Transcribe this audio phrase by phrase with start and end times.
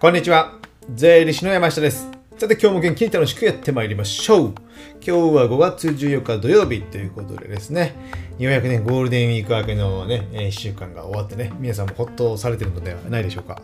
[0.00, 0.58] こんにちは。
[0.92, 2.10] 税理士の山下です。
[2.36, 4.54] さて今日も元気に楽しくやってまいりましょう。
[4.94, 7.94] 今日は5月14日土曜日ということでですね、
[8.38, 13.62] ようやくね、ゴールデンウィーク明けのね、1週間が終わってね、皆さんもほっとされてるのではないでしょうか。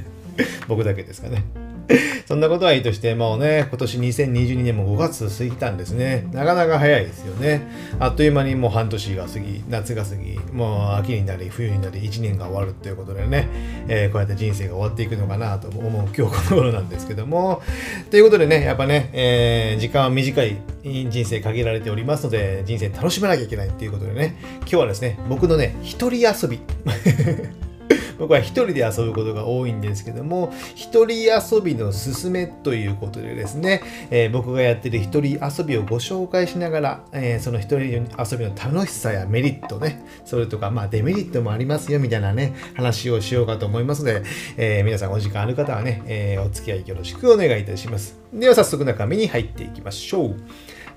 [0.66, 1.44] 僕だけですかね。
[2.26, 6.26] そんなことはいいとして、もうね、今年2022年も5月過ぎたんですね。
[6.32, 7.62] なかなか早いですよね。
[7.98, 13.48] あっという間にもう半年が過ぎ、夏が過ぎ、もう秋になり、冬になり、1年が終わるっていうことでね、
[13.88, 17.62] えー、こうやって人生が終わっていくのかなと思う今日この頃なんですけども。
[18.10, 26.60] ということでね、やっぱね、えー、時間は短い人生限られておりますので、人生楽しまなきゃいけないっていうことでね、今日はですね、僕のね、一人遊び。
[28.18, 37.80] 僕は一人で遊ぶことが多いんですけども、一人遊びのすすめということでですね、えー、僕がやってる一人遊びをご紹介しながら、えー、その一人
[38.18, 44.22] 遊びの楽しさやメリットね、それとか、まあデメリットもありますよみたいなね、話をしようかと思いますので、
[44.56, 48.18] えー、皆さんお時間ある方はね、えお付き合いよろしくお願いいたします。
[48.32, 50.36] では早速中身に入っていきましょう。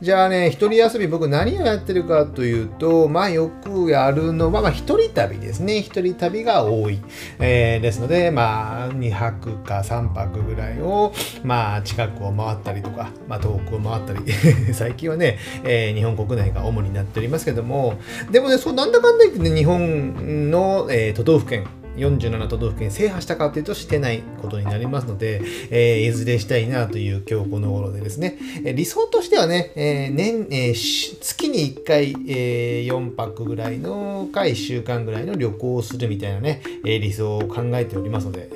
[0.02, 5.78] じゃあね、一人遊び僕何をやってるかというと、まあよくやるのは、まあ一人旅ですね。
[5.84, 7.00] 一人旅が多い。
[7.38, 11.14] えー、ですので、まあ2泊か3泊ぐらいを、
[11.44, 14.22] まあ近くを回ったりとか、まあ遠くを回ったり、
[14.74, 18.00] 最近はね、えー、日本国内が主になっておりますけども、
[18.32, 21.66] でもね、そうなんだかんだ言ってね、日本の、えー、都道府県、
[21.98, 38.50] 47都道府県制覇したかというとしてないことになりますので、えー、いずれしたいなという今日この頃でですね、え理想としてはね、えー、年、えー、月に1回、えー、4泊ぐらいのか1週間ぐらいの旅行をするみたいなね、え理想を考えておりますので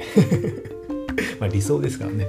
[1.40, 2.28] まあ理想ですからね。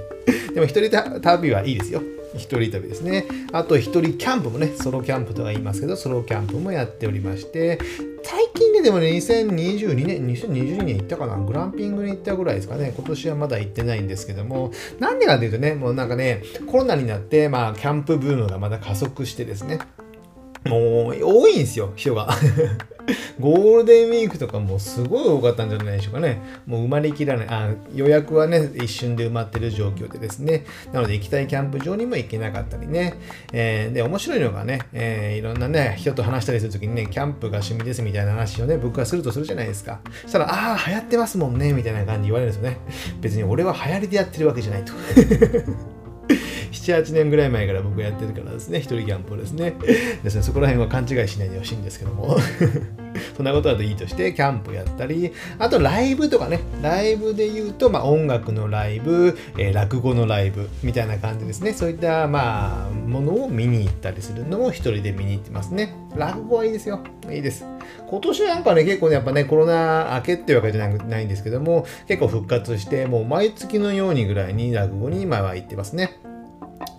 [0.54, 0.90] でも一人
[1.20, 2.02] 旅はいいですよ。
[2.34, 3.26] 一人旅ですね。
[3.52, 7.78] あと一人キャンプもね、ソロキャンプとか言いますけど、ソロキャンプもやっておりまして、
[8.28, 11.36] 最近で、でもね、2022年、2022年行ったかな？
[11.36, 12.92] グランピングに行ったぐらいですかね。
[12.96, 19.78] 今年はまだ行ってないんですけども、なんでかというとね、もうなんかね、コロナになって、まあ、キャンプブームがまだ加速してですね、
[20.64, 22.28] もう多いんですよ、人が。
[23.40, 26.40] ゴールデンウィークとかもすごい多かったんじゃないでしょうかね。
[26.66, 27.46] もう埋まりきらない。
[27.48, 30.64] あ予約はね、一瞬で埋まってる状況でですね。
[30.92, 33.14] なので行きたいキャンプ場にも行けなかったりね。
[33.52, 40.00] えー、で、面白いのがね、えー、いろんなね、人と話したりするときにね、キャンプが趣味ですみたいな話をね、僕がするとするじゃないですか。
[40.22, 42.78] そしたら、ああ、流行ってますもんね、みたいな感じで言われるんですよね。
[43.20, 44.92] 別に俺は流行りでやってるわけじゃないと。
[46.86, 49.74] 7、8年ぐらい前から僕やってるからですね、一人キャンプをですね。
[50.22, 52.36] ですね、そこら辺は勘違いしないでほしいんですけども。
[53.36, 61.74] そんなことだといいとして、キャンプやったり、あとライブとかね、ライブで言うと、まあ音楽のライブ、えー、落語のライブみたいな感じですね。
[61.74, 65.94] そういった、まあ、ものを見に行ったりするのも一人で見に行ってますね。
[66.16, 67.00] 落語はいいですよ。
[67.30, 67.66] いいです。
[68.08, 76.18] 今年なんかね、結構ね、やっぱね、コロナ明けっていうわけじゃないんですけども、結構復活して、もう毎月のようにぐらいに落語に今は行ってますね。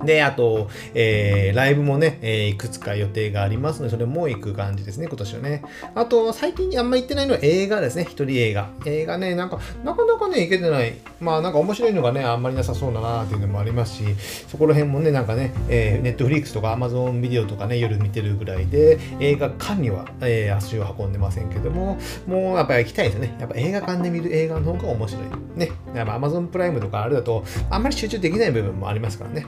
[0.03, 5.63] で、あと、えー、ライブもね、えー、いくつか予定がありますので、それも行く感じですね、今年はね。
[5.95, 8.69] あと、最近あんま行ってないのは映画ですね、一人映画。
[8.85, 10.93] 映画ね、なんか、なかなかね、行けてない。
[11.19, 14.03] まあ、なんか面白いのがね、あんまりなさそうだなっていうのもありますし、
[14.47, 21.97] そこら辺もね、なんかね、えー、ネットフリックスとかアマゾンビデオとかね、夜見てるぐらいで、映画館には、えー、足を運んでませんけども、
[22.27, 23.35] もうやっぱり行きたいですよね。
[23.39, 25.23] やっぱ映画館で見る映画の方が面白い。
[25.57, 25.71] ね。
[25.95, 29.45] やっぱアマゾンプライムとかあれだと、あんまり集中できない部分もありますからね。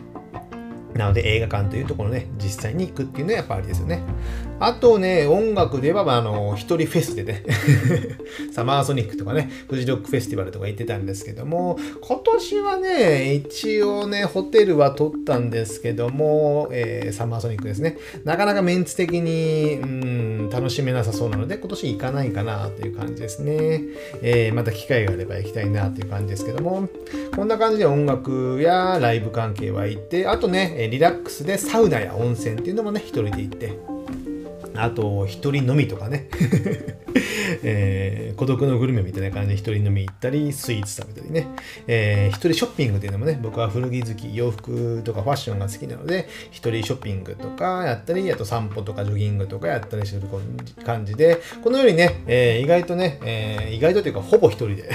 [0.99, 4.01] なので映画館というところね、実際に行くっていうのはやっぱありですよね。
[4.59, 7.43] あとね、音楽で言えば、あの、一人フェスでね、
[8.51, 17.97] サマーソニックとかね、フジロックフェスティバルとか行ってたんですけども、今年はね、一応ね、ホテルは取ったんですけども、えー、サマーソニックですね。
[18.25, 23.81] なかなかメンツ的に、うん、楽しめなさそうなので、今年行かないかなという感じですね。
[24.21, 26.89] えー、また機会があれば行きたいなという感じですけども、
[27.35, 33.98] こんな感じで音楽やライブ関係は行って、あとね、リラックスでサウナや温泉っていうのもね、一人で行って、
[34.83, 36.27] あと、一人飲みとかね、
[37.63, 41.47] えー、孤独のグルメみたいな感じで一人飲み行ったり、スイーツ食べたりね、
[41.87, 50.21] えー、一人ショッピングっていうのもね、僕は古着好き、洋服とかファッションが好きなので、一人ショッピングとかやったり、あと散歩とかジョギングとかやったりする
[50.85, 54.89] 感じで、このようにね、えー、意外とね、えー、意外とというかほぼ一人で。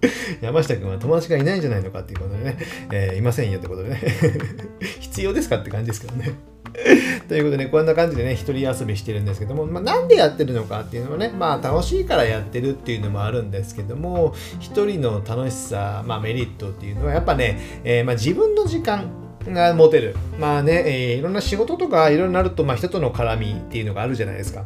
[0.40, 2.58] 山下君は友達がいないんじゃないのかっていうことでね、
[2.92, 4.00] えー、いませんよってことでね。
[5.00, 6.34] 必要ですかって感じですけどね。
[7.28, 19.10] ということで、ねこんな感じでね、一人遊びしてるんですけども、まあ、なんでやってるのかっていうのはね、まあ、楽しいからやってるっていうのもあるんですけども、一人の楽しさ、まあ、メリットっていうのは、やっぱね、えー、まあ、自分の時間、
[19.52, 20.16] が持てる。
[20.40, 24.64] まあね、えー、いろんな仕事とかいろいろなると、まあ、人との絡みっていうのがあるじゃないですか。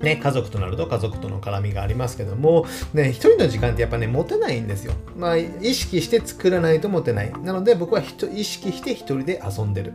[0.00, 4.92] ね、家族となると家族との絡みがありますけども、ね、一人の時間ってやっぱね、持てないんですよ。
[5.16, 7.32] まあ、意識して作らないと持てない。
[7.42, 9.94] なので僕は意識して一人で遊んでる。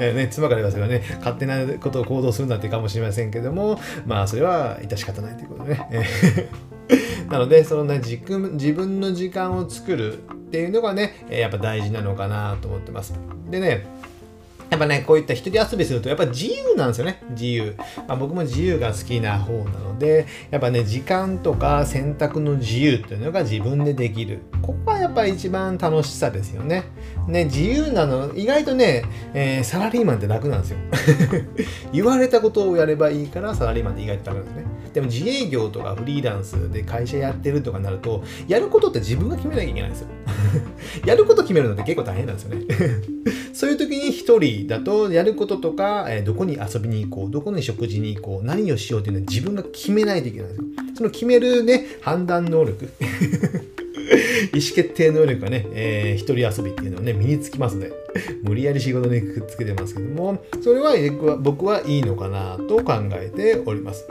[0.00, 5.88] え ね、妻から言わせればね、勝手なことを行動するなんてかもしれませんけども、まあ、それは致し方ないということでね。
[7.30, 8.18] なので、そのね、自
[8.72, 13.14] 分の時間を作るっていうのがね、やっぱ大事なのかなと思ってます。
[13.50, 13.86] でね、
[14.70, 17.76] やっぱね、こういった一人遊びすると、やっぱ自由なんですよね、自由。
[18.08, 24.40] まあ、僕も自由が好きな方なので、やっぱね、時間とか選択の自由っていうのが自分でできる。
[24.62, 26.84] ここはやっぱ一番楽しさですよね。
[27.28, 30.78] ね、自由なの、意外とね、えー、サラリーマンって楽なんですよ。
[31.92, 34.64] 言われたことをやればいいから、サラリーマンって意外と楽なんですね。
[34.94, 40.08] でも自営業とかフリーランスで会社やってるとかなると、やることって自分が決めなきゃいけないんですよ。
[41.04, 42.64] やること決めるのって結構大変なんですよね。
[43.54, 50.64] そういう時に一人だとやることとか、え、どこに遊びに行こう、どこに食事に行こう、何をしようっていうのは自分が決めないといけないんですよ。
[50.96, 52.88] その決めるね、判断能力。
[54.52, 57.92] 意思決定能力がね、えー、一人遊びっていうのをね、身につきますので、
[58.42, 60.94] 無理やり仕事にくっつけてますけども、それは
[61.38, 64.04] 僕はいいのかなと考えております。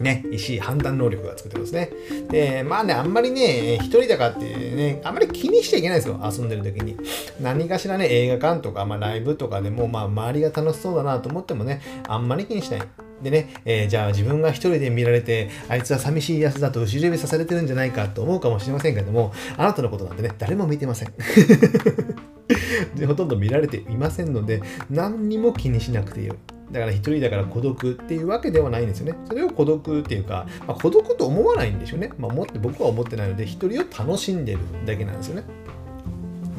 [0.00, 1.90] ね、意思判断能力がつくってことですね。
[2.30, 6.96] で、まあね、あんまりね、一人だからってね、あんまり気にしちゃいけないですよ、遊んでる時に。
[7.40, 12.82] 何かしらね、映画館とか、まあ、ライブとかでも、まあ、周りが楽しそうだなと思ってもね、あんまり気にしない。
[13.22, 21.12] でね、えー、じゃあ自分が一人で見られて、あいつは寂しいやつだと後ろ指さされてるんじゃないかと思うかもしれませんけども、あなたのことなんてね、誰も見てません。
[22.94, 24.60] でほとんど見られていませんので、
[24.90, 26.55] 何にも気にしなくてよい。
[26.70, 29.18] だから一人だから孤独っていうわけではないんですよね。
[29.26, 32.10] それを孤独っていうか、まあ、孤独と思わないんでしょうね。
[32.18, 35.44] まあ、思って僕は思ってないので、一人を楽しんでるだけなんですよね。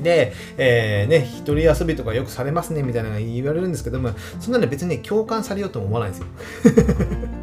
[0.02, 7.37] で、えー、ね、一人遊びとかよくされますねみたいなのが言われるんですけども、そんなの別にね、共感されようとも思わないんですよ。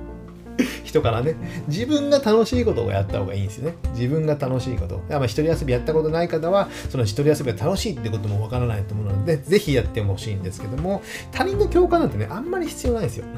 [0.95, 1.35] 人からね、
[1.67, 3.77] 自分が楽しいことをやった方がいいんですよね。
[3.95, 5.03] 自分が楽しいこと。
[5.11, 11.03] まあ、一人遊びやったことない方は、その一人遊びが楽しいってこともわからないと思うので、ぜひやってほしいんですけども、
[11.33, 13.25] 他人の共感なんてね、あんまり必要ないですよ。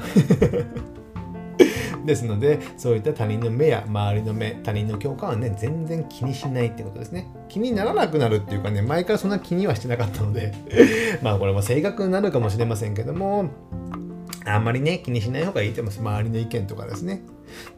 [2.05, 7.27] ですので、そういった他人の目や周りの目、他人の共感はね、全然気にしないってことですね。
[7.49, 10.53] 気にならなくなるっていうかね、前からそんな気にはしてなかったので
[11.21, 13.49] まあこれも性格になるかもしれませんけども、
[14.45, 15.99] あんまりね、気にしない方がいいと思います。
[15.99, 17.21] 周りの意見とかですね。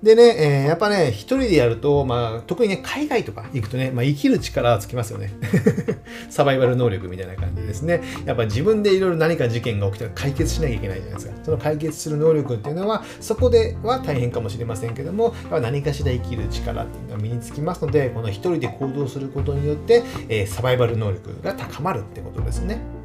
[0.04, 5.34] でね、えー、やっぱね、一人でやると、まあ、特にね、海外とか行くとね、まあ、生きる力はつきますよね。
[6.30, 8.02] サバイバル能力みたいな感じですね。
[8.26, 11.34] やっぱ自分でいろいろ何か事件が起きたら解決しなきゃいけないじゃないですか。
[11.44, 22.99] その解決する能力っていうのは、そこでは大変かもしれませんけども、何かしら生きる力っていうのが身につきますので、この一人で行動することによって、えー、サバイバル能力が高まるってことですね。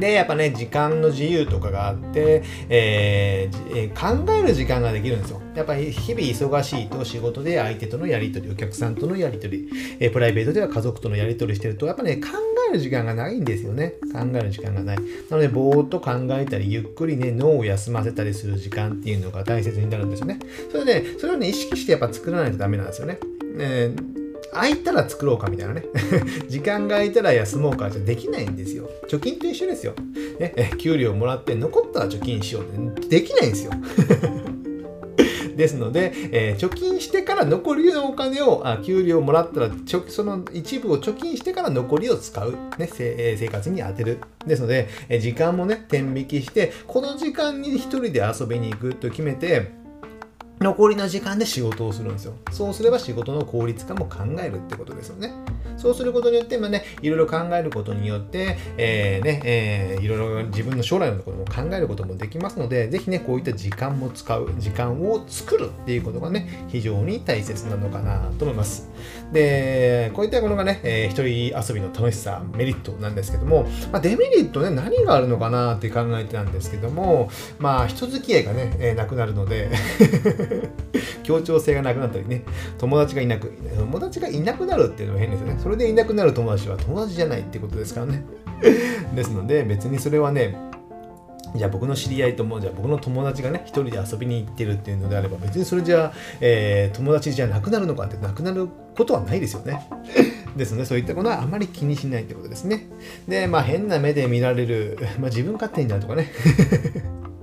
[0.00, 5.42] で、やっぱね、時間の自由とかがあって、えー、考える時間ができるんですよ。
[5.54, 9.68] やっぱり日々忙しいと仕事で相手とのやり取り、お客さんとのやり取り、
[10.00, 12.28] えー、プライベートでは家族とのやり取りしてると、やっぱね、考
[12.70, 13.94] える時間がないんですよね。
[14.12, 14.96] 考える時間がない。
[15.30, 20.38] なので、ぼーっと考えたり、ゆっくりね、脳を休ませたりする時間っていうのが大切になるんですよね。
[20.70, 23.18] それで、それをね、意識してやっぱ作らないとダメなんですよね。
[23.58, 24.17] えー
[24.52, 25.84] 空いたら作ろうかみたいなね。
[26.48, 28.88] 時間が空いたら休もうかじゃできないんですよ。
[29.08, 29.94] 貯金と一緒ですよ。
[30.38, 33.72] ね、え給料もらって残ったら貯金しようってできないんですよ。
[35.58, 44.18] ですので、えー、貯金してから残りのお金を、あ給料もらったらちょその一部を貯金してから残りを使う、ね、生活に充てる。
[44.46, 49.72] ですので、え時間もね、天引きして、この時間に一人で遊びに行くと決めて、
[50.60, 52.34] 残りの時間で仕事をするんですよ。
[52.50, 55.32] そうすれば仕事の効率化も考えるってことですよね。
[55.76, 68.90] そうすることによって、まあね、いろいろ考えることによって、えー、ね、えー、いろいろ自分の将来のことも考えることもできますので、ぜひね、こういった時間も使う、時間を作るっていうことがね、非常に大切なのかなと思います。
[69.32, 79.70] で、こういったものがね、えー、一人遊びの楽しさ、メリットなんですけども、まあ、デメリットね、何があるのかなって考えてたんですけども、まあ、人付き合いがね、えー、なくなるので
[81.22, 82.42] 協調性がなくなったりね、
[82.78, 85.56] 友達がいなく、友達がいなくなるっていうのは変ですよね。
[85.62, 88.24] それでいなくなる友達は友達じゃないってことですからね。
[89.14, 90.56] ですので、別にそれはね、
[91.56, 99.88] じゃあ僕の知り合いとも、じゃあ僕の友達がね、一人で遊びに行ってるっていうのであれば、別にそれじゃあ、えー、友達じゃなくなるのかってなくなることはないですよね。
[100.56, 102.88] ですので、そういったことはあまり気にしないってことですね。
[103.26, 106.30] で、まあ変な目で見られる、まあ自分勝手になるとかね。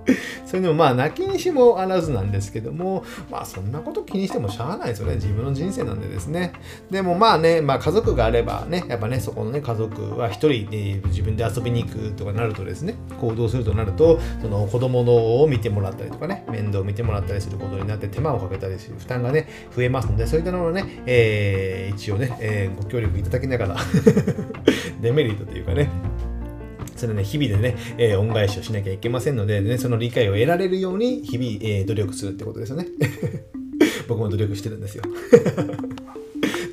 [0.45, 5.15] それでもまあ泣きにしもあらずなんですけどもまあそんなこと気にしてもしゃあないですよね。
[5.15, 6.53] 自分の人生なんでですね。
[6.89, 23.77] でもまあね、まあ、家族があればねやっぱねそこのね家族は一人で自分で遊びに行くとかなるとですね行動するとなるとその子供のを見てもらったりとかね面倒を見てもらったりすることになって手間をかけたりする負担がね増えますのでそういったのをね、えー、一応ね、えー、ご協力いただきながら
[25.01, 25.89] デメリットというかね
[27.05, 32.87] それね、日々でね、えー、恩返しをしなきゃいけませんので、ね、その理解を得られるように日々、えー、努力するってことですよね。
[34.07, 35.03] 僕も努力してるんですよ。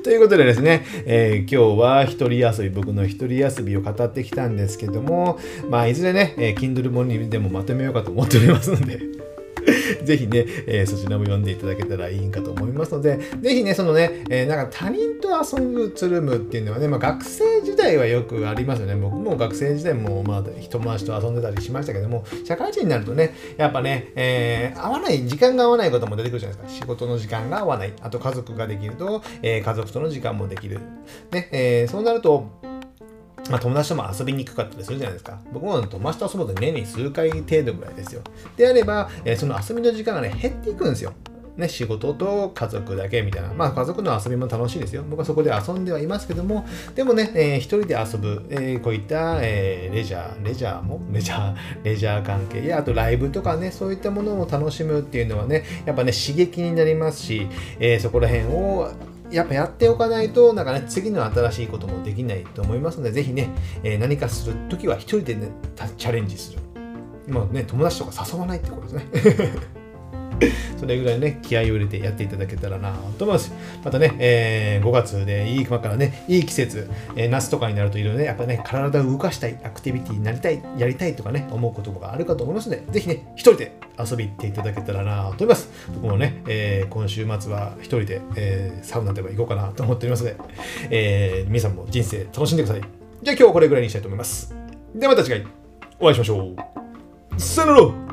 [0.03, 9.22] ということでですね、えー、今日は一人遊び、僕の一人遊びを語ってきたんですけども、まあ、いずれね、えー、Kindle 本にでもまとめようかと思っておりますので
[10.05, 18.95] ぜひね、えー、そちらも読んでいただけたらいいんかと思いますので、ぜひね、そのね、えー、なんか他人と遊ぶつるむっていうのはね、まあ、学生時代はよくありますよね。
[18.95, 26.81] 僕も学生時代も、まあ、友達と遊んでたりしましたけども、社会人になるとね、やっぱね、えー、合わない、時間が合わないことも出てくるじゃないですか。
[26.81, 27.93] 仕事の時間が合わない。
[28.01, 30.79] あと家族ができると、えー、家族との時間もできる。
[31.31, 32.47] ね、えー、そうなると、
[33.49, 35.37] まあ、友達とも遊びにくかったりするじゃないですか。
[35.51, 38.21] 僕も友達と遊ぶと年に数回程度ぐらいですよ。
[38.55, 41.13] であれば、えー、その遊びの時間がね、減っていくんですよ。
[41.57, 43.53] ね、仕事と家族だけみたいな。
[43.53, 45.03] まあ家族の遊びも楽しいですよ。
[45.07, 50.99] 僕はそこで遊んではいますけども、でもね、えー、一人で遊ぶ、えー、こういった、えー、レジャー、レジャーも？
[51.11, 57.47] レジャー、レジャー関係や、あとライブとかね、そういったものを楽しむっていうのはね、やっぱね、刺激になりますし、
[57.79, 58.91] えー、そこら辺を
[59.33, 63.49] やっぱやっておかないと、なんかね、次の新しいこともできないと思いますので、ぜひね、
[63.83, 65.49] えー、何かするときは一人でね、
[65.97, 66.59] チャレンジする。
[67.27, 69.73] まあね、友達とか誘わないってことですね。
[70.77, 73.53] それぐらいね、気合を入れてやっていただけたらなと思います。
[73.83, 85.69] またね、えー、5月でいい、今からね、いい季節、えー、夏とかになるといろいろね、やっぱね、体を動かしたい、アクティビティになりたい、やりたいとかね、思うことがあるかと思いますので、ぜひね、一人で遊び行っていただけたらなと思います。
[85.95, 90.37] 僕もね、えー、今週末は一人で、えー、サウナでも行こうかなと思っておりますので、
[90.89, 92.81] えー、皆さんも人生楽しんでください。
[92.81, 94.53] じゃあ今日はこれぐらいにしたいと思います。
[94.95, 95.47] ではまた次回
[95.99, 96.53] お会いしましょ
[97.37, 97.41] う。
[97.41, 98.12] さよなら